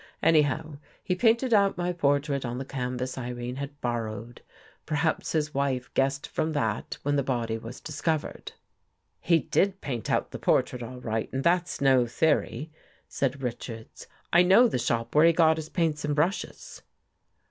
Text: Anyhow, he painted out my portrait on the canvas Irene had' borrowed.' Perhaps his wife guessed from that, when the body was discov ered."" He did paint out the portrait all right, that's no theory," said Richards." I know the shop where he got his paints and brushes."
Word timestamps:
Anyhow, 0.23 0.79
he 1.03 1.13
painted 1.13 1.53
out 1.53 1.77
my 1.77 1.93
portrait 1.93 2.43
on 2.43 2.57
the 2.57 2.65
canvas 2.65 3.19
Irene 3.19 3.57
had' 3.57 3.79
borrowed.' 3.81 4.41
Perhaps 4.87 5.33
his 5.33 5.53
wife 5.53 5.93
guessed 5.93 6.27
from 6.27 6.53
that, 6.53 6.97
when 7.03 7.17
the 7.17 7.21
body 7.21 7.59
was 7.59 7.79
discov 7.79 8.21
ered."" 8.21 8.51
He 9.19 9.37
did 9.37 9.79
paint 9.79 10.09
out 10.09 10.31
the 10.31 10.39
portrait 10.39 10.81
all 10.81 11.01
right, 11.01 11.29
that's 11.31 11.81
no 11.81 12.07
theory," 12.07 12.71
said 13.07 13.43
Richards." 13.43 14.07
I 14.33 14.41
know 14.41 14.67
the 14.67 14.79
shop 14.79 15.13
where 15.13 15.27
he 15.27 15.33
got 15.33 15.57
his 15.57 15.69
paints 15.69 16.03
and 16.03 16.15
brushes." 16.15 16.81